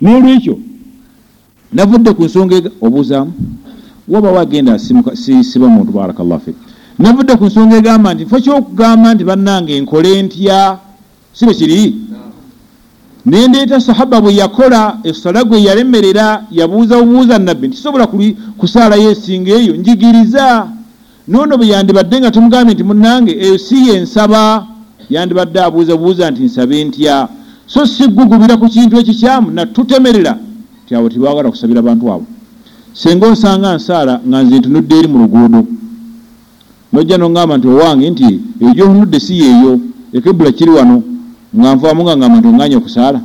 [0.00, 0.58] n'olwekyo
[1.72, 3.32] navudde ku nsonga ega- obuuzaamu
[4.08, 6.56] wabawo agenda asimuka- si- siba muntu barakallahu fik.
[6.98, 10.78] Navudde ku nsonga egamba nti fo kyokugamba nti bannange nkole ntya
[11.32, 11.94] si bwe kiri?
[13.26, 19.52] Nendeeta sahaba bwe yakola esala gwe yalemerera yabuuza bubuuza nabbi nti sobola kuli- kusaalayo esinga
[19.52, 20.68] eyo njigiriza.
[21.28, 24.66] Noono bwe yandibadde nga tumugambye nti munnange eyo si yensaba
[25.10, 27.28] yandibadde abuuza buuza nti nsabe ntya
[27.68, 30.34] so siggugubira ku kintu ekikyamu natutemerera
[30.86, 32.26] ti abo tibagala kusabira bantu abo.
[32.92, 35.60] Senga osanga nsaala nga nze ntunudde eri mu luguudo.
[36.92, 38.24] Nojja noŋŋamba nti owange nti
[38.60, 39.72] eyo gyontunudde si yeeyo.
[40.16, 40.96] Ekebula kiri wano
[41.52, 43.20] nga nvaamu nga ngamba nti oŋŋanya okusaala.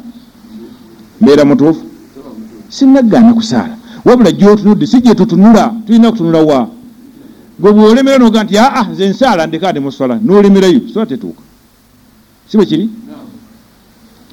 [1.21, 1.83] Mbeera mutuufu.
[2.69, 3.75] Sinaggaana kusaala.
[4.05, 6.59] Wabula gyotunudde si gye tutunula tulina kutunula wa?
[7.59, 11.41] Gwe bwolemera noga nti aa nze nsaala ndeka ate musala nolemerayo sola tetuuka
[12.47, 12.89] si bwe kiri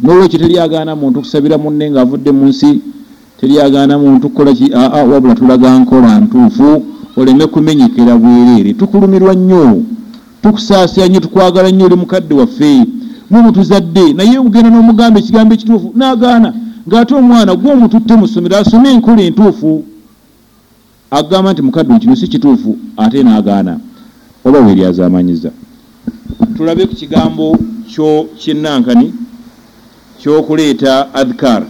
[0.03, 2.81] nolwekyo teryagaana muntu kusabira munne ngaavudde mu nsi
[3.41, 4.71] teryagaana muntu kukola ki?
[4.75, 6.83] Aa wabula tulaga nkola ntuufu
[7.17, 8.73] oleme kumenyekera bwereere.
[8.73, 9.83] Tukulumirwa nnyo
[10.43, 12.87] tukusaasira nnyo tukwagala nnyo oli mukadde waffe.
[13.31, 16.55] Mumutuzadde naye ogenda n'omugamba ekigambo ekituufu n'agaana
[16.89, 19.85] ng'ate omwana gwomututte mu ssomero asome enkola entuufu.
[21.11, 23.79] Agamba nti mukadde kino si kituufu ate n'agaana.
[24.45, 25.51] Oba weeryazamanyiza
[26.57, 27.59] tulabe ku kigambo
[27.89, 29.13] kyo kinnankani
[30.23, 31.63] kyokuleeta adhkar.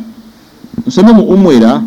[0.86, 1.82] Nsome mu umwera.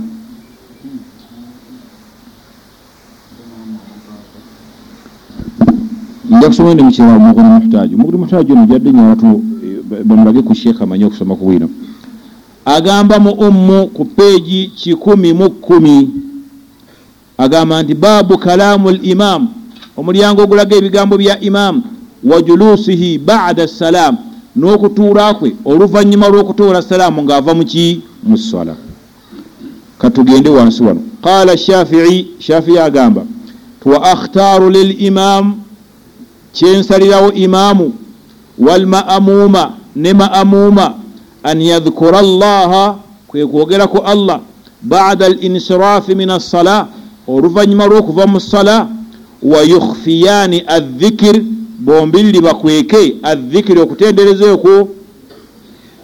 [6.29, 9.43] Nja kusoma ndi mukira muguni muhtaji muguni muhtaji ono jadde nyawatu
[10.05, 11.69] bamulage ku sheekh amanye okusoma ku bwino.
[12.65, 16.09] Agamba mu ummu ku peegi kikumi mu kkumi
[17.37, 19.47] agamba nti baabu kalaamu limam
[19.97, 21.83] omulyango ogulaga ebigambo bya imam
[22.23, 24.17] wa julusihi bada salaamu
[24.55, 28.75] n'okutuula kwe oluvannyuma lw'okutuula salaamu ng'ava muki mu swala
[29.97, 31.01] katugende wansi wano.
[31.23, 33.21] Qaala shafii shafii agamba
[33.85, 35.55] wa akhtaaru lilimam
[36.53, 37.93] kyensalirawo imaamu
[38.59, 40.93] walmaamuuma ne maamuuma
[41.43, 42.95] an yadhkura allaha
[43.27, 44.39] kwe kwogerako allah
[44.81, 46.87] bada alinsirafi min assala
[47.27, 48.87] oluvannyuma lw'okuva mu ssala
[49.43, 51.43] wa yukhfiyaani adhikir
[51.83, 54.89] bombiriri bakweke adhikiri okutendereza okwo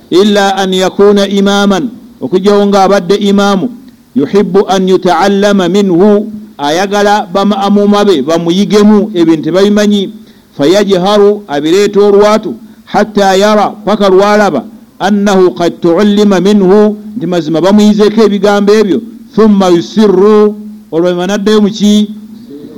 [0.10, 1.90] illa an yakuna imaman
[2.22, 3.70] okugyawo ng'abadde imaamu.
[4.16, 10.10] Yuhibu an yutaallama minhu ayagala bamaamuuma be bamuyigemu ebintu tebabimanyi.
[10.58, 14.66] Fayajharu abireeta olwatu hatta yara paka lwalaba
[15.00, 19.02] annahu kad tuullima minhu nti mazima bamuyizeeko ebigambo ebyo.
[19.36, 20.56] Thumma yusirru
[20.92, 22.12] oluvanyuma naddayo muki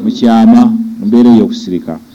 [0.03, 2.10] mukyama mumbeera eyokusirika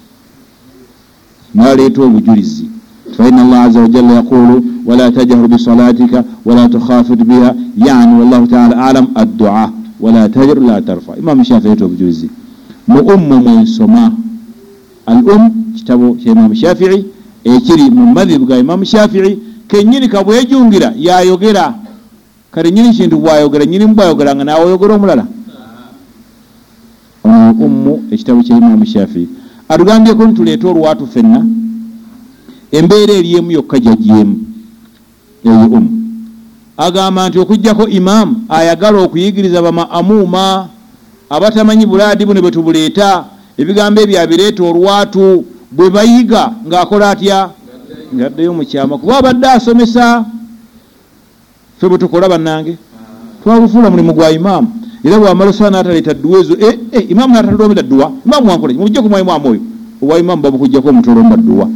[1.57, 2.71] naleeta obujulizi.
[3.17, 7.55] Faina allah aza wajalla yaqulu wala tajharu bisalatika wala tukhafid biha.
[7.77, 9.73] Yani wallahu taala alam addua.
[10.01, 11.17] Wala tajhar la tarfa.
[11.19, 12.31] Imamu shafi leeta obujulizi.
[12.89, 14.13] Mu ummu mwensoma.
[15.07, 17.05] Al um kitabo kya imamu shafii
[17.45, 19.39] ekiri mu madhibu ga imamu shafii
[19.69, 21.75] kenyini kabwejungira yayogera.
[22.51, 25.27] Kale nyini kintu bwayogera nyini bwayogera nga nawayogera omulala.
[27.25, 29.29] Ono ummu ekitabo kya imamu shafii
[29.69, 31.47] atugambyeko nituleete olwatu fenna
[32.73, 34.37] embeera eryemu yokka jajyemu
[35.45, 35.91] eyo umu
[36.77, 40.69] agamba nti okugjako imaamu ayagala okuyigiriza bamaamuuma
[41.31, 43.25] abatamanyi bulaadi buno bwe tubuleeta
[43.59, 47.51] ebigambo ebyo abireeta olwatu bwe bayiga ng'akola atya?
[48.15, 50.25] Ngaddeyo mukyama kuba abadde asomesa
[51.79, 52.77] fe bwe tukola bannange
[53.43, 54.69] twabufuula mulimu gwa imaamu
[55.07, 59.09] era bwamala osaa nataleeta dduwa ezo e, e, imaamu natalomera dduwa imaamu wankola mubujje ku
[59.09, 59.61] mwaimamu oyo
[60.03, 61.67] obwa imaamu babukujjako omutolomba dduwa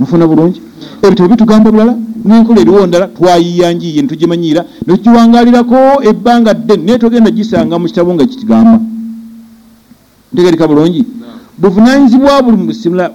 [0.00, 0.60] mufuna bulungi?
[1.02, 1.94] Ebyo tebitugamba bulala
[2.24, 5.78] nenkola eriwo ndala twayiyanjiye netugimanyiira netugiwangalirako
[6.10, 6.82] ebbanga ddene.
[6.84, 8.78] Naye togenda gisanga mu kitabo nga kikigamba
[10.32, 11.02] ntegereka bulungi?
[11.58, 12.42] Buvunanyizibwa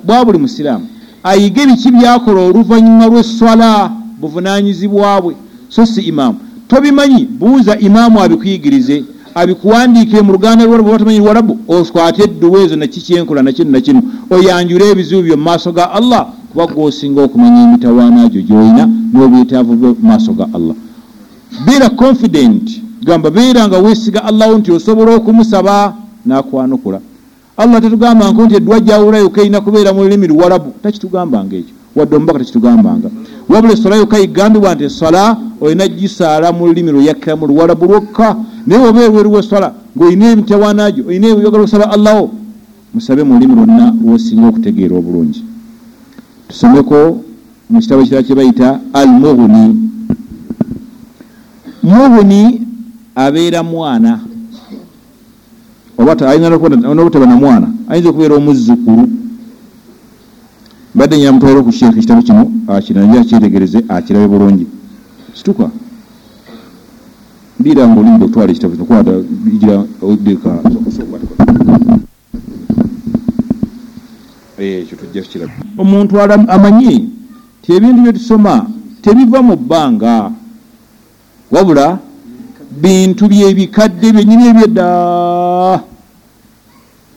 [0.03, 0.85] bwa buli musiraamu
[1.23, 3.91] ayige biki byakola oluvannyuma lw'eswala?
[4.21, 5.33] Buvunanyizibwa bwe.
[5.69, 7.25] So si imaamu tobimanyi?
[7.39, 9.03] Buuza imaamu abikuyigirize
[9.35, 15.37] abikuwandiikire mu luganda lwalabu batamanyi lwalabu oskwate edduwa ezo nakikyenkola nakino nakino oyanjule ebizibu byo
[15.37, 16.23] mu maaso ga allah.
[16.51, 18.83] Kuba gwosinga okumanya emitawaana gyo gyolina
[19.13, 20.75] n'obwetaavu bwe mu maaso ga allah.
[21.65, 22.65] Beera confident.
[23.03, 25.93] Gamba beera nga weesiga allahu nti osobola okumusaba
[26.25, 26.99] n'akwanukula.
[27.57, 32.39] Allah tetugamba nko nti edduwa gyawulayo kerina kubeera mu lulimi luwalabu takitugambanga ekyo wadde omubaka
[32.39, 33.09] tekitugambanga.
[33.49, 38.35] Wabula essola yokka igambibwa nti essola olina gisaala mu lulimi lweyakkira mu luwalabu lwokka
[38.67, 42.31] naye oba ebweru wessola ng'olina emitawaanagyo olina ebyogala okusaba allaho
[42.93, 45.43] musabe mu lulimi lwonna lwosinga okutegeera obulungi.
[46.47, 46.97] Tusomeko
[47.69, 49.89] mu kitabo kirala kye bayita al mughni
[51.83, 52.61] mubuni
[53.15, 54.19] abeera mwana
[55.97, 59.18] oba ayinza na mwana ayinza okubeera omuzzukulu
[60.95, 64.67] mbadde nyamutwalire ku sheekh ekitabo kino akinaja akyetegereze akirabe bulungi.
[65.33, 65.69] Situka.
[67.59, 69.11] Mbira nga olinda okutwala ekitabo kino kwata
[69.53, 70.51] ijira odeka
[74.59, 77.09] ekyo tujja tukirabe omuntu amanyi
[77.61, 78.65] ti ebintu byetusoma
[79.01, 80.31] tebiva mu bbanga.
[81.51, 81.97] Wabula
[82.81, 84.87] bintu byebikadde byenyini ebyedda.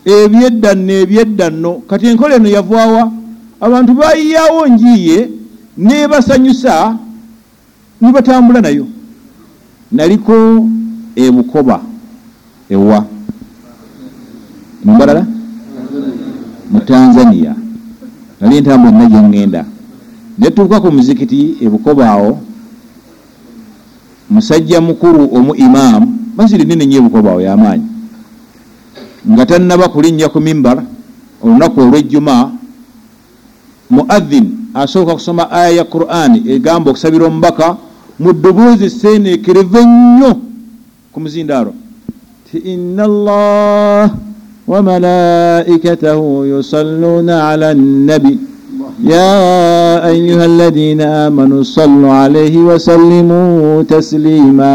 [0.04, 1.72] Ebyedda nno ebyedda nno.
[1.88, 3.21] Kati enkola eno yavaawa
[3.62, 5.30] abantu bayiyawo njiye
[5.78, 6.98] nebasanyusa
[8.00, 8.86] nibatambula nayo.
[9.92, 10.66] Naliko
[11.16, 11.80] ebukoba
[12.70, 13.06] ewa.
[14.84, 15.26] Mumbalala?
[16.70, 17.54] Mu tanzania.
[18.40, 19.62] Nali entambula nina gyeŋŋenda
[20.38, 22.38] netuuka ku muzikiti ebukoba awo.
[24.30, 27.86] Musajja mukulu omu imaamu masiri nene nyo ebukoba awo yamaanyi.
[29.30, 30.82] Nga tannaba kulinnya ku mimbar
[31.42, 32.61] olunaku olwejjuma
[33.92, 37.76] muadhin asooka kusoma aya ya qurani egamba okusabira omubaka
[38.22, 40.32] mu ddoboozi seeneekereve nnyo
[41.12, 41.72] ku muzindaaro
[42.48, 44.08] ti ina allah
[44.66, 47.74] wa malaikatahu yusalluuna ala
[48.08, 48.38] nabi
[49.04, 49.28] ya
[50.08, 54.72] ayuha alladina amanu sallu alaihi wasallimu taslima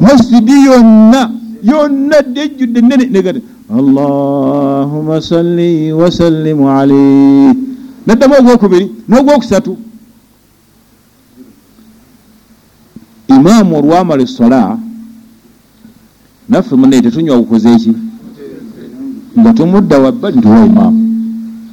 [0.00, 1.30] masjidi yonna
[1.62, 3.42] yonna dejjudde nene negate.
[3.70, 7.69] Allahuma salli wasallimu alaih
[8.10, 9.78] naddamu ogwokubiri n'ogwokusatu.
[13.28, 14.78] Imaamu olwamala esola
[16.48, 17.92] naffe munaye tetunywa kukoze eki?
[19.38, 21.00] Nga tumudda wabbali nti wa imaamu.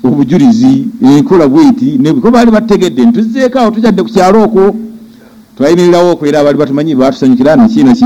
[0.03, 4.75] Obujulizi enkola bweti ko baali bategedde ntuzzeeko awo tujadde ku kyalo okwo.
[5.57, 8.05] Twayimirirawo okwo era abaali batumanyi batusanyukira naki naki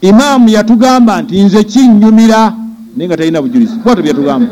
[0.00, 2.52] imaamu yatugamba nti nze kinyumira.
[2.96, 4.48] Naye nga talina bujulizi bwatyo byatugamba.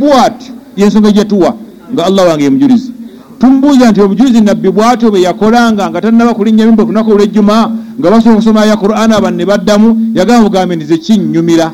[0.00, 1.54] Bwatyo yensonga gyetuwa
[1.92, 2.92] nga allah wange yemujulizi
[3.38, 8.36] tumubuuza nti obujulizi nabbi bwatyo bwe yakolanga nga tanaba kulinnya mimba kunaku olwejjuma nga basobola
[8.36, 11.72] okusoma ya qur'an abantu ne baddamu yagamba bugambe nti ze kinyumira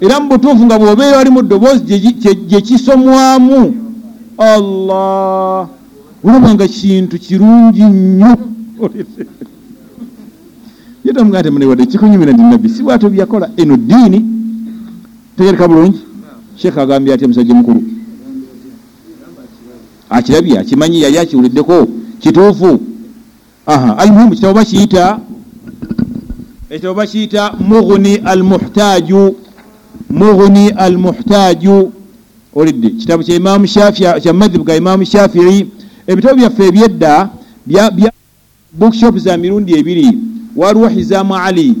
[0.00, 1.82] era mu butuufu nga bwobeera wali mu ddoboozi
[2.48, 3.74] gyekisomwamu
[4.38, 5.68] allah!
[6.24, 8.36] Olaba nga kintu kirungi nnyo.
[11.04, 14.24] Yetamuga nti munewadde kikunyumira nti nabbi si bwatyo byakola eno diini
[15.36, 16.00] tegereka bulungi.
[16.56, 17.95] Sheekh agambye atya musajja mukulu
[20.10, 21.88] akirabye akimanyi yali akiwuliddeko
[22.20, 22.80] kituufu.
[23.96, 25.18] Almuhimu kitabo bakiyita
[26.70, 29.36] ekitabo bakiyita mughni almuhtaaju
[30.10, 31.92] mughni almuhtaaju
[32.54, 35.66] olidde kitabo kya madhibu ga imamu shafii
[36.06, 37.28] ebitabo byaffe ebyedda
[38.72, 40.18] bookshop za mirundi ebiri
[40.56, 41.74] waliwo hizamu ali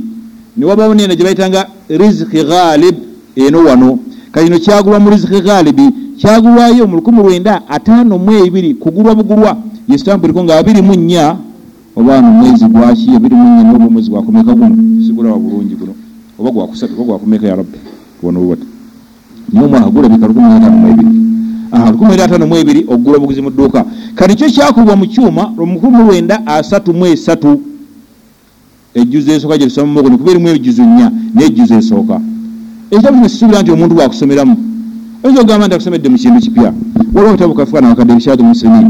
[0.56, 2.94] newabawo nena gye bayitanga riziki ghalib
[3.36, 3.98] eno wano.
[4.32, 9.56] Kalino kyagulwa mu riziki ghalibi kyagulwayo mu lukumi lwenda ataano mu ebiri kugulwa bugulwa.
[9.88, 11.36] Yesitampu eriko nga abiri mu nnya
[11.96, 14.76] obaano mwezi gwaki abiri mu nnya noba omwezi gwakumeka guno.
[15.06, 15.94] Sigulawa bulungi guno.
[16.38, 17.78] Oba gwakusatu oba gwakumeka ya rabbi.
[18.22, 18.58] Wonobwat
[19.52, 21.08] niye omwaka gulabika lukumi ataano mu ebiri.
[21.72, 23.84] Aha lukumi lwenda ataano mu ebiri okugula obuguzi mu dduuka.
[24.14, 27.60] Kati kyo kyakubwa mu kyuma lukumi lwenda asatu mu esatu.
[28.94, 32.20] Ejjuzo esooka gyetusoma mumuguni kuba erimu ejjuzo nnya nejjuzo esooka.
[32.90, 34.56] Ekitabu kino kisuubira nti omuntu bwakusomeramu
[35.26, 36.72] oyinza okugamba nti akusomedde mu kintu kipya.
[37.14, 38.86] Waliwo ekitabu kafuana wakadde ebishaadu muslimin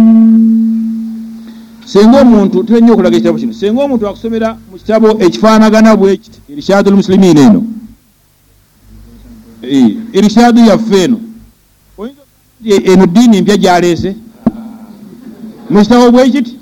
[1.84, 7.38] singa omuntu tulenye okulaga ekitabu kino singa omuntu akusomera mu kitabo ekifaanagana bwekiti irishaadu lmuslimin
[7.38, 7.62] eno.
[10.12, 11.18] Irishaadu yaffe eno.
[12.64, 14.16] Eno diini mpya gyaleese?
[15.70, 16.56] Mu kitabo bwekiti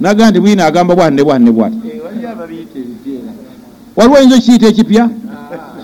[0.00, 1.44] naga nti mwina agamba bwati ne bwati.
[1.44, 1.76] Ne bwati
[3.96, 5.10] waliwo oyinza okiyita ekipya?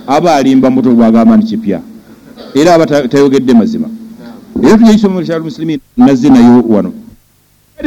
[0.06, 1.80] Aba alimba muto bwagamba nti kipya
[2.54, 3.88] era aba tayogedde mazima.
[4.62, 6.92] Era tujja kisoma mulishaal muslimin nazze nayo wano.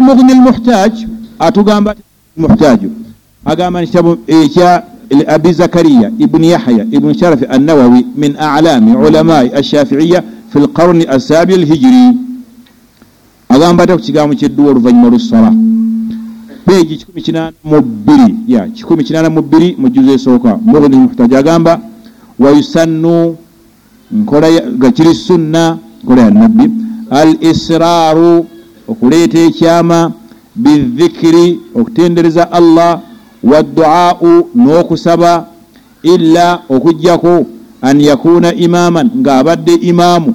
[0.02, 0.94] Mughni lmuhtaj
[1.40, 1.96] atugamba
[2.38, 2.90] muhtaaju
[3.46, 4.84] agamba kitabo ekya
[5.28, 12.18] abi zakariya ibuni yahya ibuni sharafi annawawi min alami ulamai ashafiiya fi lqarni asabi alhijiri
[13.50, 15.54] agamba ate ku kigambo kyedduwa oluvanyuma lwesala
[16.66, 20.58] peegi 82 ya 82 mu juzo esooka.
[20.66, 21.80] Mughni lmuhtaj agamba
[22.40, 23.38] wayusannu
[24.12, 26.72] nga kiri sunna nkola ya nabbi.
[27.10, 28.46] Al israaru
[28.88, 30.12] okuleeta ekyama
[30.56, 33.02] bidhikiri okutendereza allah
[33.44, 35.46] wadduaau n'okusaba
[36.04, 37.46] illa okugjako
[37.82, 40.34] an yakuna imaman ng'abadde imaamu.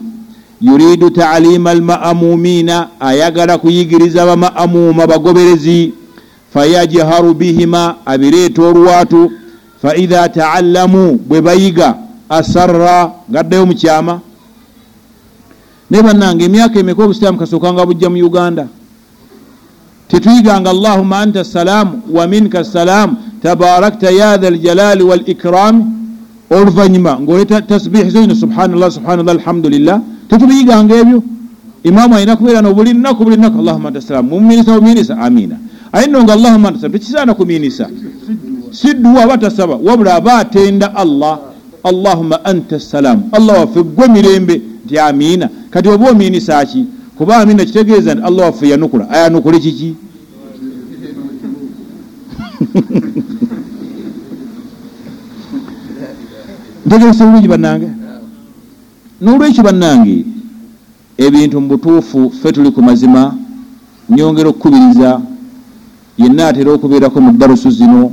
[0.60, 5.92] Yuridu taalima alma'amumiina ayagala kuyigiriza bama'amuuma bagoberezi.
[6.54, 9.30] Fayajharu bihima abireeta olwatu.
[9.82, 14.20] Faidha taallamu bwe bayiga asarra ngaddayo mukyama
[15.90, 18.68] naye bannanga emyaka emeka obusiraamu kasookanga bujja mu uganda?
[20.08, 25.84] Tetuyiganga allahuma anta salaamu wa minka salaamu tabarakta ya dha ljalali walikrami
[26.50, 31.22] oluvanyuma ngaoleta tasbihi zoino subhanallah subhanallah alhamdulillah tetubiyiganga ebyo?
[31.84, 35.56] Imamu alina kubeera buli lunaku buli lunaku allahuma anta salaamu muminisa buminisa amina
[35.92, 37.88] aye nno nga allahuma anta salaamu tekisaana kuminisa
[38.70, 41.47] si dduwa aba tasaba wabula aba atenda allah
[41.88, 44.62] allahuma anta salaamu allah waffe gwe mirembe.
[44.84, 45.48] Nti amiina.
[45.70, 46.84] Kati oba omiinisa ki?
[47.16, 49.10] Kuba amiina kitegeeza nti allah waffe yanukula.
[49.10, 49.94] Ayanukule kiki?
[56.86, 57.88] Ntegeresa bulungi bannange.
[59.20, 60.24] N'olwekyo bannange
[61.18, 63.34] ebintu mu butuufu ffe tuli ku mazima
[64.10, 65.20] nyongera okukubiriza
[66.18, 68.12] yenna atera okubeerako mu darusu zino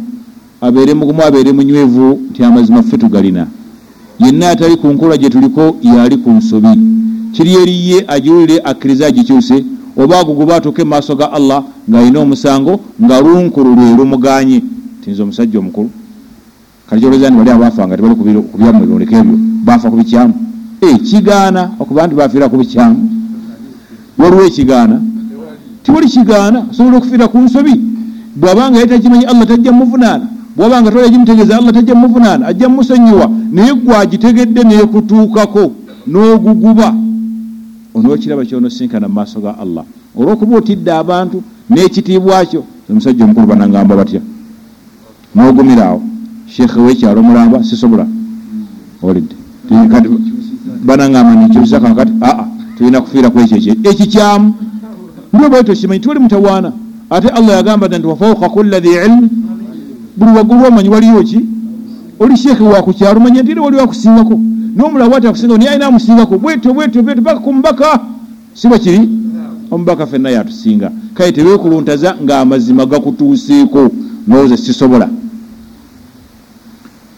[0.62, 3.48] abeere mugumu abeere munywevu nti amazima ffe tugalina
[4.19, 6.67] yenna atali ku nkola gye tuliko yali ku nsobi.
[7.31, 9.65] Kiri eriye agiwulire akkirize agikyuse
[9.98, 14.63] oba aguguba atuuke mu maaso ga allah ng'alina omusango nga lunkulu lwe lumuganye.
[15.01, 15.89] Tinza omusajja omukulu?
[16.89, 20.34] Kati kyoloweza nti bali abaafa nga tebali kubyamu ebiboneka ebyo baafa ku bikyamu.
[21.10, 23.10] Kigaana okuba nti bafiira ku bikyamu.
[24.17, 25.01] Waliwo ekigaana?
[25.84, 26.65] Tiwali kigaana.
[26.72, 27.75] Osobola okufiira ku nsobi?
[28.36, 33.74] Bw'abanga yali takimanyi allah tajja muvunaana bwabanga tola gimutegeeza allah tajja muvunaana ajja mumusonyiwa naye
[33.74, 35.72] gwagitegedde neekutuukako
[36.08, 36.94] n'oguguba.
[37.96, 39.84] Onookiraba kyonosinkana mu maaso ga allah.
[40.18, 44.22] Olwokuba otidde abantu n'ekitiibwa kyo omusajja omukulu banagamba batya?
[45.36, 46.02] N'ogumiraawo
[46.48, 48.08] sheekhe wekyalo mulamba sisobola.
[49.04, 49.36] Olidde.
[49.92, 50.08] Kati
[50.86, 52.46] banagamba nikyusa kano kati aa
[52.78, 54.54] tulina kufiira ku ekyo ekikyamu
[55.34, 56.72] ndio bwe tokimanyi tiwali mutawaana.
[57.10, 59.30] Ate allah yagamba nti wafauka kulla dhi ilmi
[60.17, 61.39] buli waggulu omanyi waliyo ki?
[62.19, 64.39] Oli sheekhe wakukyalo manya nti era wali wakusingako.
[64.75, 66.38] Nomulawo ati akusinga naye alina amusingako.
[66.38, 68.00] Bwetyo bwetyo bwetyo paka ku mubaka.
[68.53, 69.10] Siba kiri?
[69.72, 70.91] Omubaka fenna yatusinga.
[71.13, 73.91] Kale tewekuluntaza ng'amazima gakutuuseeko.
[74.27, 75.10] Nowooza sisobola.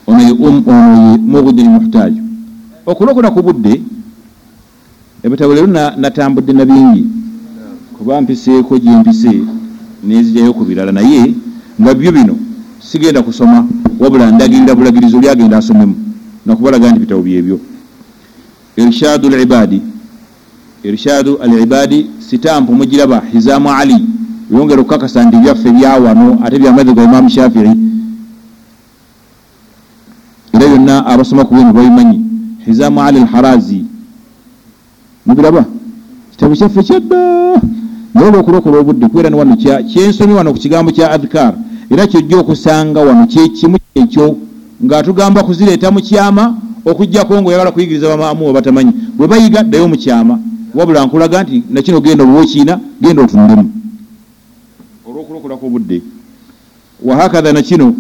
[0.08, 0.34] Ono ye
[1.18, 2.22] mugudini muhtaaju
[2.86, 3.82] okulokola ku budde
[5.24, 7.06] ebitabo leero natambudde na bingi.
[7.98, 9.44] Kuba mpiseeko gyempise
[10.04, 11.36] nezijjayo ku birala naye
[11.82, 12.36] nga byo bino
[12.80, 13.68] sigenda kusoma
[14.00, 15.96] wabula ndagirira bulagirizo lyagenda asomemu
[16.46, 17.60] nakubalaga nti bitabo byebyo.
[18.78, 19.82] Irshadu libadi
[20.84, 24.06] irshadu alibadi sitampu mugiraba hizamu ali.
[24.52, 27.60] Yongera okukakasa nti byaffe byawano ate byamadhi ga imamu shafii.
[30.54, 32.26] Era byonna abasoma ku bino babimanyi
[32.66, 33.86] hizamu ali alharazi.
[35.26, 35.66] Mubiraba
[36.32, 37.18] kitabo kyaffe kyadda.
[38.14, 39.56] Naye olwokulokola obudde kubeera ni wano
[39.92, 41.54] kyensomye wano ku kigambo kya adhkar
[41.92, 44.36] era kyojja okusanga wano kyekimu ekyo
[44.84, 48.92] ngaatugamba kuzireeta mu kyama okugjako ngaoyagala kuyigiriza bamaamu batamanyi.
[49.18, 50.40] Bwe bayiga ddayo mu kyama
[50.78, 53.72] wabula nkulaga nti nakino genda obuba okiina genda otundemu
[55.10, 56.02] olwokulokolako obudde
[57.04, 57.96] wahakatha nakino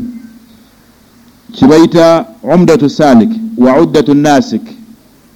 [1.51, 4.61] kibayita umdatu salik wa uddatu nasik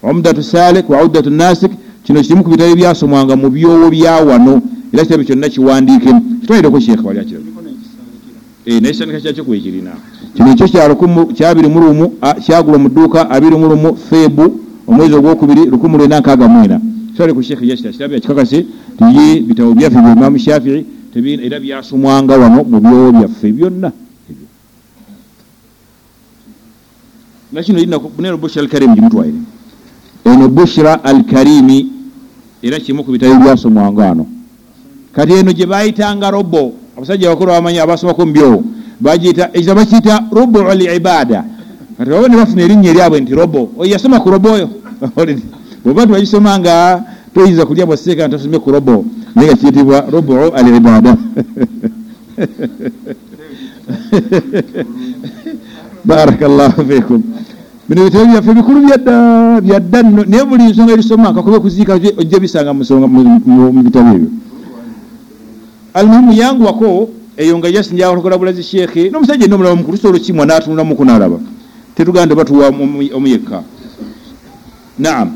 [0.03, 1.72] umdatu salik wa uddatu nasik
[2.03, 4.62] kino kirimu ku bitabo byasomwanga mu byowo byawano
[4.93, 7.50] era kitabo kyonna kiwandiikemu kitwalireko sheekhe wali akirabe
[8.65, 9.91] naye kisandika kyakyo kwekirina
[10.35, 10.67] kino ekyo
[11.33, 12.05] kyabiri mu lumu
[12.45, 17.41] kyagula mu dduuka abiri mu lumu feebu omwezi ogwokubiri lukumi lwena nkaaga mwena kitwale ku
[17.41, 18.65] sheekhe yasira kirabya kikakase
[18.97, 23.91] tiye bitabo byaffe bya imamu shafii era byasomwanga wano mu byowo byaffe byonna.
[27.51, 29.35] Nakino neno bushra alkarimi gimutwaire.
[30.25, 31.89] Eno bushra alkarimi
[32.63, 34.25] era kimu ku bitabo byasomwanga wano.
[35.11, 38.62] Kati eno gye bayitanga robo abasajja bakulu bamanyi abasomako mubyowo
[39.01, 41.41] bagiyita ekita bakiyita rubu libada
[41.98, 44.70] kati baba ne bafuna erinnya eryabwe nti robo yasoma ku robo oyo?
[45.81, 47.01] Bwoba tibagisoma nga
[47.34, 51.17] toyinza kulya bwaseeka nti tasomye ku robo naye nga kiyitibwa rubu alibada
[56.05, 57.22] barakallahu fikum
[57.89, 59.15] bino bitabo byaffe bikulu byadda
[59.65, 64.40] byadda nno naye buli nsonga erisoma kakube kuziika ojja bisanga mu bitabo ebyo
[65.93, 71.05] almuhimu yanguwako eyo nga jasinjawo tukola bulazi sheekhe n'omusajja yenna omulaba mukulu sobola kimwa n'atunulamuku
[71.05, 71.39] n'alaba.
[71.95, 72.67] Tetuganda batuwa
[73.13, 73.63] omuyekka
[75.00, 75.31] naam.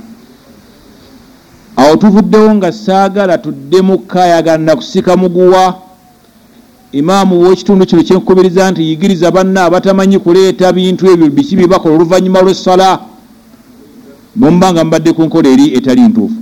[1.75, 5.75] Awo tuvuddewo nga saagala tuddemu kayagala nakusika muguwa.
[6.91, 12.41] Imaamu w'ekitundu kino kyenkubiriza nti yigiriza banna abatamanyi kuleeta bintu ebyo biki bye bakola oluvannyuma
[12.41, 12.99] lw'essala.
[14.35, 16.35] Bwemuba nga mubadde ku nkola eri etali ntuufu.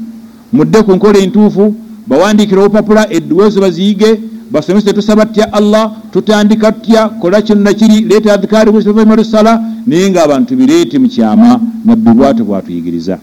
[0.54, 1.76] Mudde ku nkola entuufu
[2.08, 4.20] bawandiikira obupapula edduweezo baziyige
[4.52, 10.50] basomese tetusaba tya allah tutandika tutya kola kino nakiri leeta adhikaari bwesivanyuma lusala naye ngaabantu
[10.50, 13.18] tubireete mukyama nabbi bwatyo bwatuyigiriza.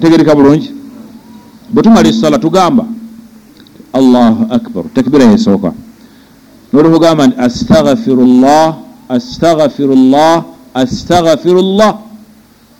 [0.00, 0.70] Tegereka bulungi?
[1.72, 2.84] Bwe tumala essala tugamba
[3.92, 5.72] allahu akbar takbira yesooka
[6.72, 8.74] nolwo kugamba nti astaghfiru llah
[9.08, 10.44] astaghfiru llah
[10.74, 11.94] astaghfiru llah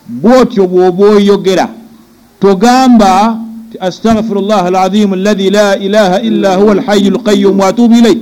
[0.08, 1.68] bwotyo bwoba oyogera
[2.40, 3.38] togamba
[3.70, 8.18] ti astaghfiru llah alazimu alladhi la ilaha illa huwa alhayu alqayum waatubu ilai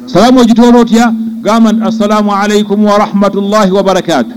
[0.05, 1.13] Salaamu ogitoola otya?
[1.41, 4.31] Gamba nti assalaamu alaikum warahmatullahi wabarakatu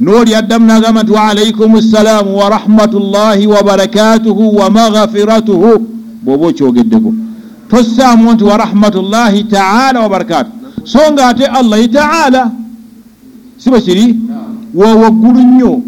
[0.00, 5.86] nooli addamu nagamba nti waalaikum ssalaamu warahmatullahi wabarakatuhu wa maghfiratuhu
[6.22, 7.14] bwoba okyogeddeko.
[7.70, 10.50] Tossaamu nti warahmatullahi taala wabarakatu
[10.84, 12.50] so nga ate allah ye taala
[13.58, 14.16] si bwe kiri?
[14.74, 15.82] Wawaggulu nnyo.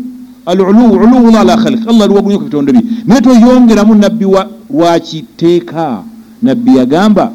[0.47, 2.85] Aluluwu uluwu ala khalik allah ali waggulu nnyo ku bitonde bye.
[3.07, 4.27] Naye toyongeramu nabbi
[4.71, 6.03] lwakiteeka
[6.43, 7.33] nabbi yagamba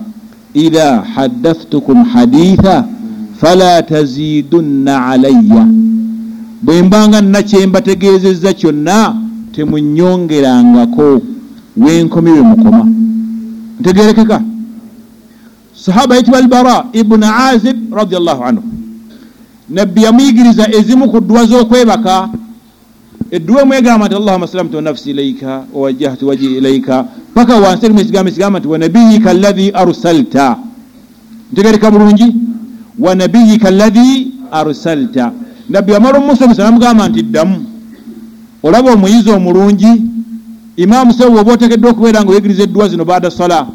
[0.54, 2.86] idha haddathtukum haditha
[3.42, 5.68] fala tazidunna alayya.
[6.62, 9.16] Bwe mbanga nakyembategeezezza kyonna
[9.52, 11.22] temunyongerangako
[11.78, 12.88] wenkomi we mukoma.
[13.80, 14.42] Ntegerekeka.
[15.76, 18.64] Sahaba yitibwa albara ibunu azib radiallahu anhu.
[19.70, 22.30] Nabbi yamuyigiriza ezimu ku ddwa z'okwebaka.
[23.32, 28.60] Edduwa emwegamba nti allahuma salamtu wanafsi ilaika wawajjahtu waji ilaika paka wansi erimu ekigambo ekigamba
[28.60, 30.58] nti wanabiyika alladhi arsalta.
[31.52, 32.36] Ntegereka bulungi.
[33.00, 35.32] Wanabiyika alladhi arsalta.
[35.70, 37.66] Nabbi wamala omusomesa namugamba nti ddamu.
[38.64, 40.02] Olaba omuyizi omulungi
[40.78, 43.68] imaamu sewe oba otekeddwa okubeera nga oyigiriza eddwa zino baada sala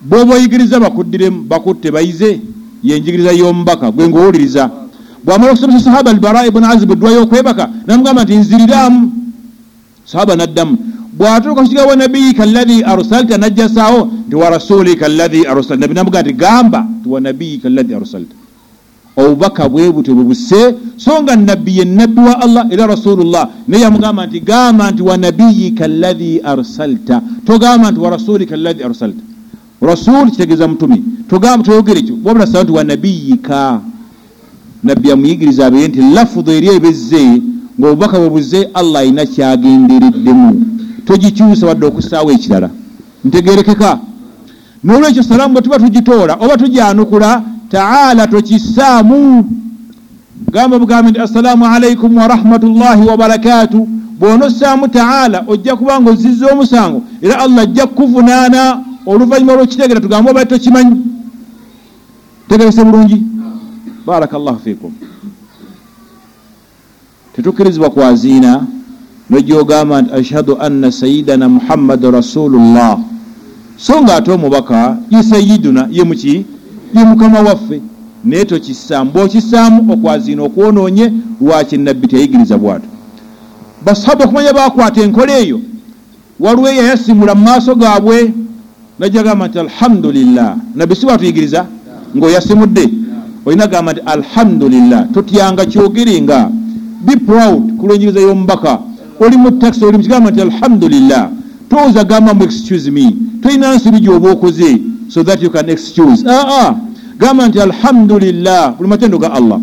[0.00, 2.40] bwoba oyigiriza bakuddiremu bakutte bayize
[2.82, 4.70] yenjigiriza y'omubaka gwe ngaowuliriza
[5.24, 9.12] bwamala okusomesa sahaba albara ibunu azibu eddwa y'okwebaka namugamba nti nziriraamu
[10.04, 10.76] sahaba naddamu
[11.18, 15.80] bwatuuka kukiga wa nabiyika alladhi arsalta najjasaawo nti wa rasulika alladhi arsalta.
[15.80, 18.35] Nabi namugaa nti gamba nti wa nabiyika alladhi arsalta
[19.16, 20.74] obubaka bwe butyo bwe busse.
[20.96, 23.48] So nga nabbi ye nabbi wa allah era rasulullah.
[23.68, 27.22] Naye yamugamba nti gamba nti wa nabiyika alladhi arsalta.
[27.46, 29.22] Togamba nti wa rasulika alladhi arsalta.
[29.80, 31.02] Rasul kitegeeza mutumi.
[31.64, 33.80] Toyogere ekyo wabula saba nti wa nabiyika
[34.84, 37.42] nabbi yamuyigiriza abeere nti lafudu eri ebezze
[37.80, 40.62] ngaobubaka bwe buzze allah alina kyagendereddemu
[41.06, 42.70] togikyusa wadde okusaawo ekirala.
[43.24, 43.98] Ntegerekeka
[44.84, 49.50] nolwekyo salaamu bwe tuba tugitoola oba tugyanukula taala tokissaamu
[50.50, 57.38] gamba bugambe nti assalaamu alaikum warahmatullahi wabarakatu bwonossaamu taala ojja kuba nga ozizza omusango era
[57.38, 60.96] allah ajja kukuvunaana oluvannyuma lwokitegeera tugambe oba tokimanyi
[62.48, 63.22] tegerese bulungi
[64.06, 64.92] baraka llahu fikum
[67.36, 68.66] tetukkirizibwa kwaziina
[69.30, 72.98] nojogamba nti ashhadu anna sayidana muhammadun rasulullah
[73.76, 76.46] so nga ate omubaka ye sayiduna ye muki
[76.94, 77.80] ye mukama waffe.
[78.24, 82.86] Naye tokissaamu bwokissaamu okwaziina okwonoonye lwaki nabbi teyayigiriza bwato
[83.84, 85.60] basahaba okumanya bakwata enkola eyo.
[86.40, 88.32] Waliwo eyayasimula mu maaso gaabwe
[88.98, 90.56] najja gamba nti alhamdulillah.
[90.74, 91.66] Nabbi si bwatuyigiriza
[92.16, 92.88] ng'oyasimudde
[93.46, 95.06] olina gamba nti alhamdulillah.
[95.14, 96.50] Totyanga kyogerenga
[97.04, 98.78] be proud ku lwenjiriza y'omubaka.
[99.20, 101.30] Oli mu taxi oli mukigamba nti alhamdulillah.
[101.70, 103.16] Towooza gamba mu excuse me.
[103.42, 106.24] Tolina nsobi gyoba okoze so that you can excuse.
[106.28, 106.74] Aa
[107.18, 108.74] gamba nti alhamdulillah.
[108.76, 109.60] Buli matendo ga allah.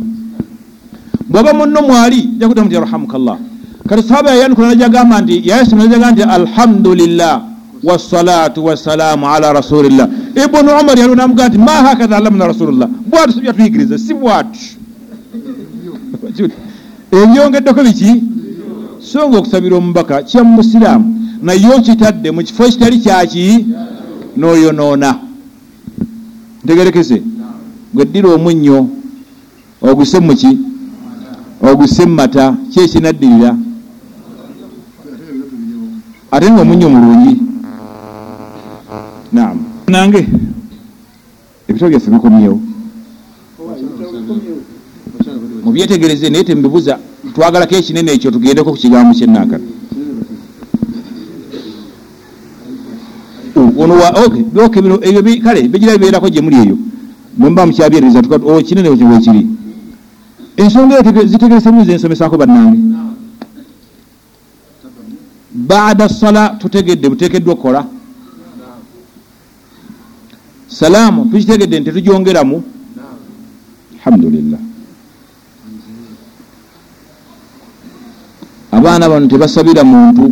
[1.29, 3.37] Bwaba munno mwali jakutamu nti yarhamukallah.
[3.87, 7.41] Kati sahaba yayanukula najagamba nti yayasoma najaga nti alhamdulillah.
[7.83, 10.07] Wassalatu wassalaamu ala rasulillah.
[10.45, 12.87] Ibunu umar yaliwo namugaa nti ma hakatha alamna rasulullah.
[13.09, 14.59] Bwatu sibyatuyigiriza si bwatu
[17.21, 18.23] ebyongeddeko biki
[18.99, 21.05] so nga okusabira omubaka kya musiraamu.
[21.41, 23.65] Naye okitadde mu kifo ekitali kyaki
[24.37, 25.15] n'oyonoona
[26.63, 27.21] ntegerekese
[27.93, 28.87] gweddira omunnyo
[29.81, 30.51] oguse muki
[31.61, 33.51] oguse mumata kyekinaddirira
[36.31, 37.33] ate nga omunnyo mulungi.
[39.31, 40.21] Nam nange
[41.67, 42.59] ebitabo byaffe bikomyewo.
[45.63, 46.99] Mubyetegereze naye tembibuza
[47.33, 49.73] twagalako ekinene ekyo tugendeko ku kigambo kyenankana
[53.55, 53.72] ono bino ebyo
[55.43, 56.77] kale bigira bibeerako gye muli eyo.
[57.37, 58.21] Mwemba mukyabyereza
[58.67, 59.47] kinene ekyo wekiri
[60.57, 62.79] ensonga eyo zitegerese buzi ensomesako bannange.
[65.53, 67.85] Baada sala tutegedde mutekeddwa okukola.
[70.67, 72.63] Salaamu tukitegedde nti tetugyongeramu
[73.97, 74.59] alhamdulillah.
[78.71, 80.31] Abaana bano tebasabira muntu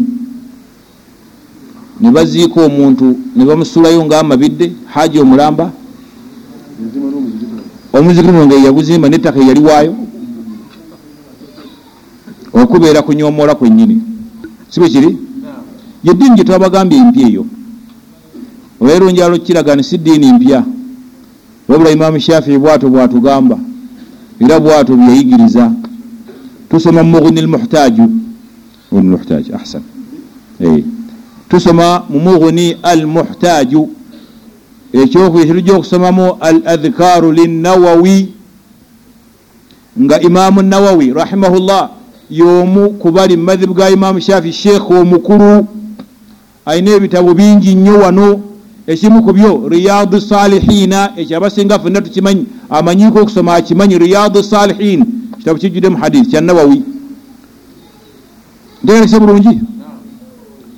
[2.02, 5.72] ne baziika omuntu ne bamusulayo ngaamabidde haji omulamba
[7.94, 9.96] omuzikiro nga yaguzimba nettaka eyaliwaayo
[12.54, 14.02] okubeera kunyomoola kwennyini.
[14.70, 15.18] Si bwe kiri?
[16.04, 17.46] Yeddiini gye twabagambye empya eyo.
[18.80, 20.64] Olwairo njalo kiraga ni si ddiini mpya.
[21.68, 23.58] Wabula imaamu shafii bwato bwatugamba
[24.40, 25.72] era bwato byeyigiriza
[26.70, 28.10] tusoma mughni lmuhtaaju
[28.92, 29.82] lmuhtaaj ahsan
[31.52, 33.90] tusoma mu mughni almuhtaaju.
[34.94, 38.34] Ekyokutujja okusomamu al adhikaru linnawawi
[40.02, 41.90] nga imaamu nawawi rahimahullah
[42.30, 45.68] yomu kubali mumadhibu ga imaamu shafi sheekh omukulu
[46.66, 48.42] ayina ebitabo bingi nnyo wano.
[48.88, 55.06] Ekimu ku byo riyadu salihina ekyo abasinga fenna tukimanyi amanyiko okusoma akimanyi riyadu salihin
[55.38, 56.84] kitabo kijjuddemu hadith kya nawawi.
[58.84, 59.60] Ntegerese bulungi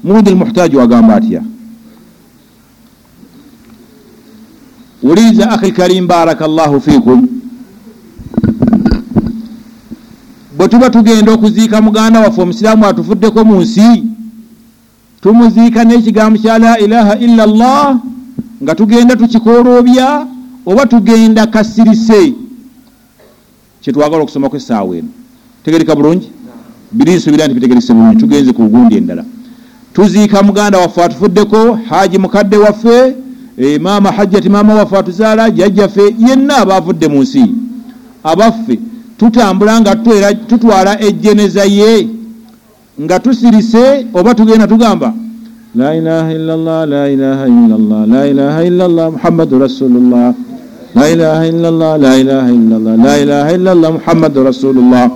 [0.04, 1.42] mudi lmuhtaji wagamba atya
[5.04, 7.28] wuliriza akhi karim baraka llahu fikum
[10.58, 14.04] bwe tuba tugenda okuziika muganda waffe omusiraamu atufuddeko mu nsi
[15.22, 17.98] tumuziika n'ekigambo kya la ilaha illa llah
[18.63, 20.28] nga tugenda tukikooloobya
[20.66, 22.34] oba tugenda kasirise
[23.82, 25.12] kyetwagala okusomako essaawa eno
[25.63, 26.32] tegereka bulungi
[26.92, 29.26] biri nsuubira nti bitegerese bulungi tugenze ku gundi endala
[29.93, 33.15] tuziika muganda waffe atufuddeko haji mukadde waffe
[33.82, 37.45] maama hajjati maama waffe atuzaala jajjaffe yenna abaavudde mu nsi.
[38.23, 38.79] Abaffe
[39.17, 39.95] tutambula nga
[40.47, 42.08] tutwala ejjeneza ye
[43.01, 45.13] nga tusirise oba tugenda tugamba
[45.75, 50.34] la ilaha illallah la ilaha illallah la ilaha illallah muhammadu rasulullah
[50.95, 55.10] la ilaha illallah la ilaha illallah la ilaha illallah muhammadu rasulullah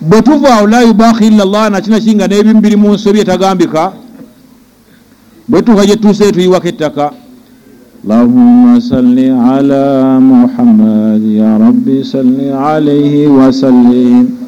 [0.00, 3.92] bwe tuva awo la yubahi illallah nakino ki nga n'ebimu biri mu nsobi etagambika
[5.48, 7.10] bwe tuva gye tuuse tuyiwako ettaka.
[8.04, 14.38] Allahuma salli ala muhammad ya rabbi salli alaihi wasallim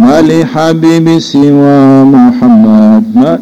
[0.00, 3.40] ولحبيب سوى محمد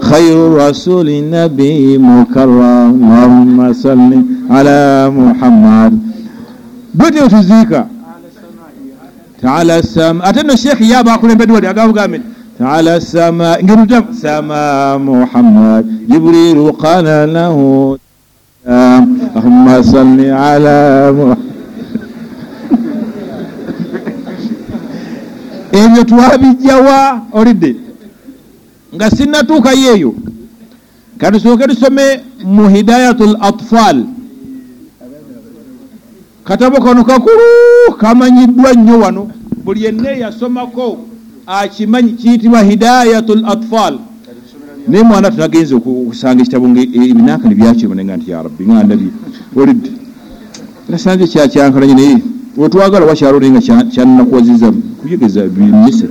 [0.00, 4.10] خير رسول نبي مكرم اللهم صل
[4.50, 4.80] على
[5.16, 5.92] محمد
[6.94, 7.93] بدأ تزيكا
[9.44, 12.18] taala sama ate no sheekhi ye aba akulembedde wali agabugambe
[12.58, 17.98] taala sama ngerutamu sama muhammad jibrilu qala lahu
[18.66, 21.52] allahumma salli ala muhammad.
[25.74, 26.98] Ebyo twabijjawa
[27.32, 27.76] olidde
[28.94, 30.14] nga sinnatuukayo eyo
[31.18, 32.06] katusooke tusome
[32.44, 34.13] mu hidayatu l atfal.
[36.44, 39.30] Katabo kano kakulu kamanyiddwa nnyo wano.
[39.64, 40.98] Buli yenna eyasomako
[41.46, 43.98] akimanyi kiyitibwa hidayatu l atfal.
[44.88, 49.10] Naye mwana tunagenze okusanga ekitabo ebinaaka nebyakyomanenga nti yarabbi nga ndabye.
[49.56, 49.90] Olidde.
[50.88, 52.18] Nasanze kyakyankalanye naye
[52.56, 56.06] wetwagala wakyalo naye nga kyannakuwaziza kuyegeza bimise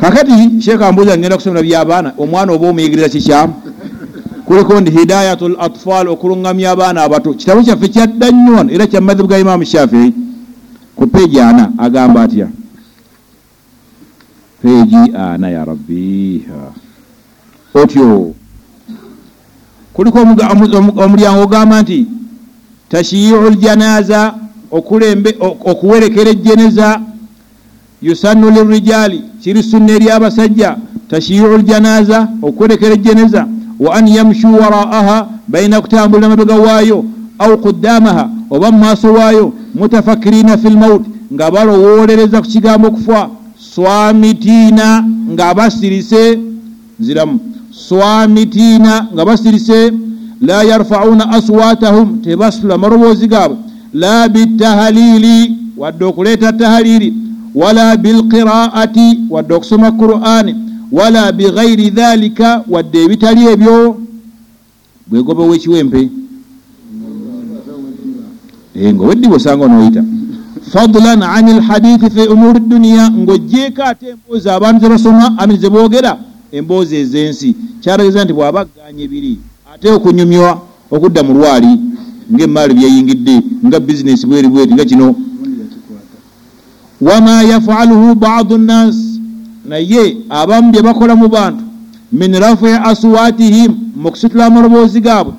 [0.00, 3.54] kakati sheeka mbuuza ngenda kusomera byabaana omwana oba omuyigiriza kikyamu
[4.46, 7.34] kuliko ndi hidayatu l atfal okuluŋŋamya abaana abato.
[7.34, 10.12] Kitabo kyaffe kyadda nnyo wano era kya madhibu ga imaamu shafii
[10.96, 12.48] ku peji ana agamba atya?
[14.62, 16.46] Peegi ana ya rabbi
[17.74, 18.34] otyo
[19.92, 20.18] kuliko
[21.04, 22.06] omulyango ogamba nti
[22.88, 24.34] tashiyiu ljanaza
[25.70, 27.00] okuwerekera ejjeneza
[28.02, 30.76] yusannu lirijaali kiri sunna eri abasajja
[31.10, 33.46] tashiyiu ljanaza okuwerekera ejjeneza
[33.80, 37.04] wa an yamshu waraaha balina kutambulira mabega waayo
[37.38, 45.04] au qudamaha oba mu maaso waayo mutafakirina fi lmaut nga balowolereza ku kigambo okufa swamitiina
[45.32, 46.38] nga basirise
[47.00, 49.92] nziramu swamitiina nga basirise
[50.40, 53.56] la yarfauna aswatahum tebasitula maroboozi gaabwe
[53.94, 57.14] la bitahalili wadde okuleeta tahalili
[57.54, 64.00] wala bilqiraati wadde okusoma qur'ani wala bighairi dhalika wadde ebitali ebyo
[65.06, 66.10] bwegobe wekiwempe
[68.76, 70.04] Eh, nga weddibwa osanga onoyita
[70.72, 76.18] fadlan an lhadithi fi umuri duniya ng'ogjeeko ate emboozi abantu ze basoma amini ze boogera
[76.52, 77.56] emboozi ez'ensi.
[77.80, 79.38] Kyalagiza nti bw'aba agganya ebiri
[79.72, 81.72] ate okunyumywa okudda mu lwali
[82.32, 85.14] ng'emaali byeyingidde nga bizinesi bweri bweti nga kino.
[87.00, 89.05] Wama yafaluhu badu nnas
[89.68, 91.62] naye abamu bye bakola mu bantu
[92.12, 95.32] min rafii aswatihim mu kusitula amaloboozi gaabwe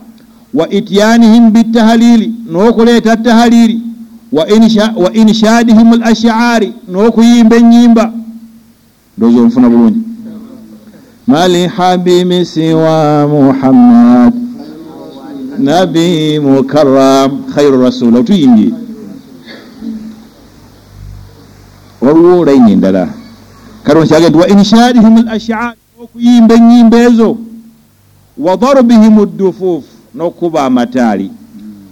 [0.54, 3.82] wa ityanihim bitahalili n'okuleeta tahalili
[4.32, 8.12] wa insha- wa inshadihim al ashari n'okuyimba enyimba
[9.18, 10.02] ndowooza omufuna bulungi.
[11.28, 14.34] Mali habibi siwa muhammad
[15.60, 18.72] nabi mukarram khairu rasul otuyimbye
[22.02, 23.10] waliwo layini endala
[23.88, 27.38] katonda kyagenda nti wa inshadihim al ashari okuyimba enyimba ezo.
[28.38, 31.32] Wa darbihim ddufuufu n'okuba amataali.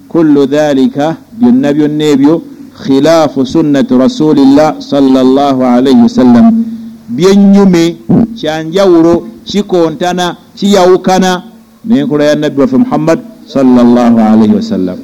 [0.07, 2.41] Kullu dhalika byonna byonna ebyo
[2.83, 6.65] khilaafu sunnati rasulillah sallallahu alaihi wasallam
[7.09, 7.97] byennyume
[8.35, 11.43] kyanjawulo kikontana kiyawukana.
[11.85, 14.97] N'enkola ya nabbi waffe muhammad sallallahu alaihi wasallam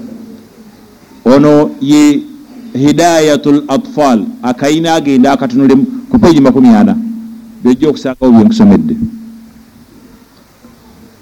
[1.25, 2.19] ono ye
[2.73, 4.25] hidayatu l atfal.
[4.43, 5.75] Akayina agenda akatunule
[6.11, 6.95] ku peegi makumi ana
[7.63, 8.95] byojja okusangawo byenkusomedde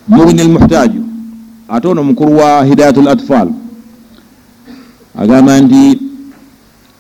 [0.08, 1.04] mubini lmuhtaaju
[1.69, 3.49] ate ono mukulu wa hidayatu l atfal
[5.17, 5.99] agamba nti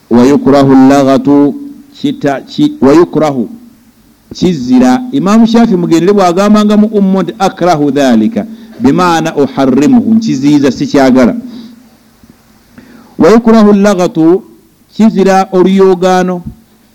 [0.09, 0.73] wayukrahu
[2.47, 3.49] ki- wayukrahu
[4.33, 8.45] kizira imamu shafi mugendere bwagambanga mu ummu nti akrahu dhalika.
[8.79, 11.35] Bimaana uharrimuhu nkiziiza sikyagala
[13.17, 14.43] wayukrahu llagatu
[14.95, 16.41] kizira oluyogaano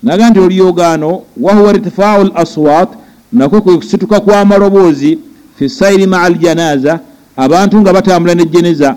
[0.05, 2.89] naga nti oluyogaano wahuwa irtifaau l aswat
[3.33, 5.19] nakwo kwe kusituka kw'amaloboozi
[5.57, 6.99] fi sairi maa aljanaza
[7.37, 8.95] abantu nga batambula nejjeneza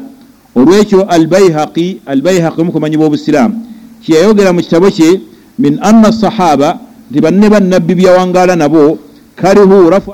[0.57, 3.55] olwekyo albaihaqi albaihaqi mukumanyibwa obusiraamu
[4.03, 5.21] kyeyayogera mu kitabo kye
[5.59, 6.79] min anna sahaba
[7.11, 8.99] nti banne bannabbi byawangaala nabo
[9.37, 10.13] karihu rafu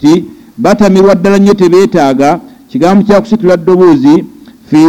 [0.00, 0.24] ti
[0.58, 4.24] batamirwa ddala nnyo tebeetaaga kigambo kyakusitula ddoboozi
[4.70, 4.80] fi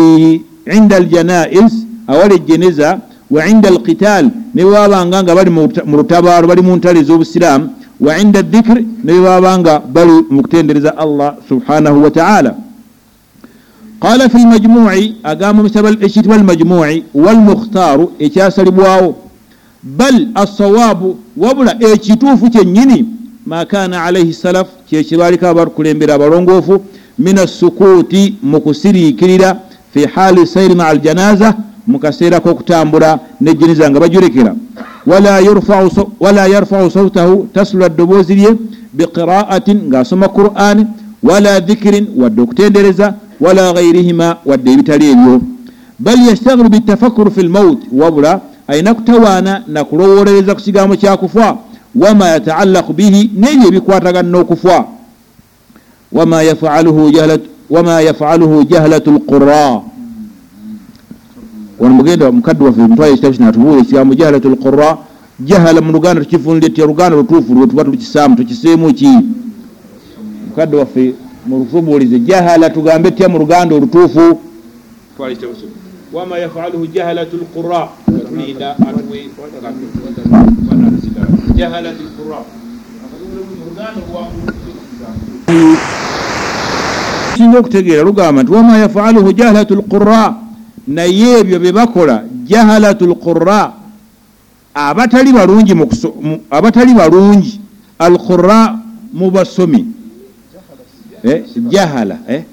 [0.77, 1.73] inda aljanais
[2.07, 2.99] awali ejjeneza
[3.33, 7.65] wa inda alqital ne bwebabanga nga bali mu luta- mu lutabaalo bali mu ntale ez'obusiraamu
[8.05, 12.51] wa inda dhikiri ne bwebabanga bali mu kutendereza allah subhanahu wa taala.
[14.03, 19.09] Qala fi lmajmuci agamba mukitabo ekiyitibwa almajmuci walmukhtaaru ekyasalibwawo.
[19.83, 23.05] Bal assawaabu wabula ekituufu kyennyini
[23.45, 26.81] ma kaana alaihi salaf kyekibaaliko abakulembera abalongoofu
[27.19, 29.49] min assukuuti mu kusiriikirira
[29.93, 31.49] fi haali sairi maa aljanaza
[31.87, 34.55] mu kaseera k'okutambula nejjeniza nga bajurekera
[36.19, 38.51] wala yarfau sautahu tasula ddoboozi lye
[38.93, 40.87] biqiraatin ng'asoma qur'ani
[41.23, 45.41] wala dhikirin wadde okutendereza wala gairihima wadde ebitali ebyo.
[45.99, 51.57] Bal yastaghilu bitafakuru fi lmaut wabula ayina kutawaana nakulowolereza ku kigambo kyakufa
[51.95, 54.85] wama yataallaqu bihi n'ebyo ebikwatagana n'okufa
[56.11, 56.43] wama
[58.01, 59.81] yafaluhu jahlatu lqura
[61.83, 64.97] wano mugenda mukadde waffe mutwale ekitabo kino atubuula ekigambo jahalatu lqura
[65.39, 69.09] jahala mu luganda tukivunire tya luganda lutuufu lwe tuba tukisaamu tukiseemu ki?
[70.47, 71.13] Mukadde waffe
[71.47, 74.39] mulutubuulize jahala tugambe tya mu luganda olutuufu?
[76.13, 77.87] Wama yafaluhu jahalatu lqura
[78.29, 79.29] tulinda atuwe
[81.55, 82.37] jahalatu lqura
[87.37, 90.35] singa okutegeera lugamba nti wama yafaluhu jahalatu lqura
[90.87, 93.73] naye ebyo bye bakola jahalatu lqura
[94.73, 95.73] abatali balungi
[96.51, 97.59] abatali balungi
[97.99, 98.79] alqura
[99.13, 99.85] mu basomi.
[101.23, 102.43] Eh, jahala eh?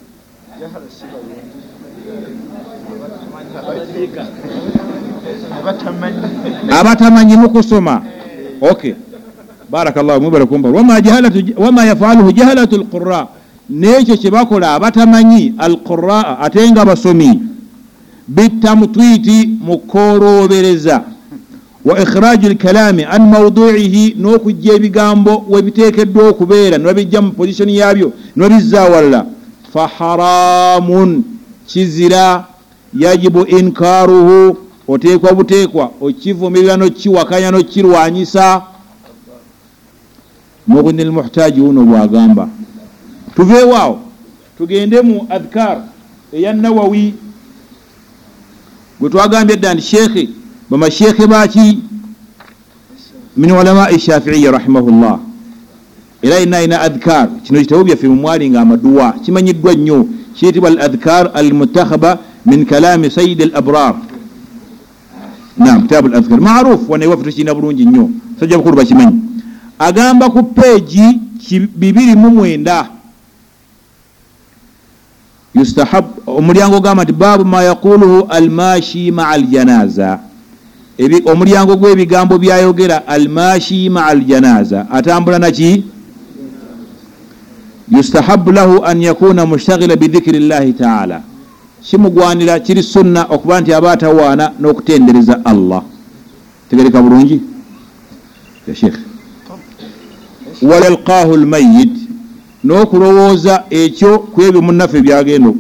[6.71, 7.37] abatamanyi.
[7.37, 8.03] Mu kusoma.
[8.61, 8.95] Okay
[9.71, 10.21] barakallahu
[11.01, 13.29] jahalatu- wama yafaluhu jahalatu lqura
[13.71, 17.43] nekyo kyebakola abatamanyi alquraa ate nga basomi
[18.35, 21.03] bitamutwiti mu koolobereza
[21.85, 29.27] wa ikhraju lkalami an mauduihi n'okujja ebigambo webiteekeddwa okubeera nibabijja mu positioni yabyo nibabizza awalala
[29.73, 31.25] faharamun
[31.66, 32.45] kizira
[32.95, 34.57] yajibu inkaruhu
[34.88, 38.62] oteekwa buteekwa okivumirira nokiwakanya nokirwanyisa.
[40.66, 42.49] Mughni lmuhtaji wuno bwagamba
[43.37, 44.01] tuveewaawo
[44.59, 45.79] tugende mu adhkar
[46.33, 47.14] eya nawawi
[49.01, 50.29] gwe twagambye dda nti sheekhe
[50.71, 51.79] bamashekhe baki
[53.37, 55.19] min ulamai shafiiya rahimahullah.
[56.23, 57.29] Era ina ina adhkar.
[57.45, 59.13] Kino kitabo byaffe mumwali nga amaduwa.
[59.25, 60.07] Kimanyiddwa nnyo.
[60.35, 63.95] Kiyitibwa al adhkar al mutakhaba min kalami sayidi al abrar
[65.57, 68.11] nam kitabu al adhkar maruf wana iwaffe tukirina bulungi nnyo.
[68.41, 69.19] Sajja bukulu bakimanyi.
[69.79, 71.21] Agamba ku peegi
[71.77, 72.89] bibiri mu mwenda
[75.55, 80.19] yustahab omulyango ogamba nti baabu ma yaquluhu almashi maa aljanaza
[81.25, 85.85] omulyango gw'ebigambo byayogera almashi maa aljanaza atambula naki
[87.91, 91.23] yustahabu lahu an yakuna mushtagila bidhikiri llahi taala
[91.83, 95.83] kimugwanira kiri sunna okuba nti aba atawaana n'okutendereza allah
[96.71, 97.41] tegereka bulungi
[98.69, 98.99] ya sheikh
[100.63, 102.00] walalqahu lmayit
[102.64, 105.51] n'okulowooza ekyo ku ebyo munnaffe byagenda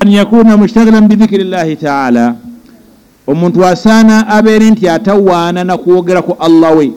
[0.00, 2.36] an yakuna mushtagilan bidhikiri llahi taala.
[3.26, 6.92] Omuntu asaana abeere nti atawaana nakwogera ku allah we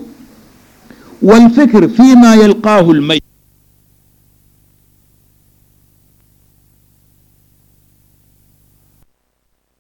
[1.22, 3.24] walfikir fima yalqahu lmayit